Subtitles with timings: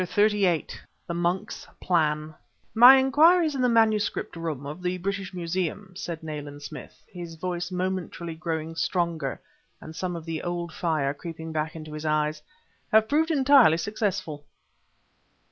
[0.03, 0.65] CHAPTER XXXVIII
[1.07, 2.33] THE MONK'S PLAN
[2.73, 7.69] "My inquiries in the Manuscript Room of the British Museum," said Nayland Smith, his voice
[7.71, 9.39] momentarily growing stronger
[9.79, 12.41] and some of the old fire creeping back into his eyes,
[12.91, 14.43] "have proved entirely successful."